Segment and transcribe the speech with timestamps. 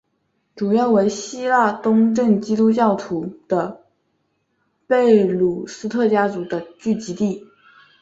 [0.55, 3.83] 主要为希腊东正教基督徒的
[4.87, 7.45] 贝鲁特家庭的聚居地。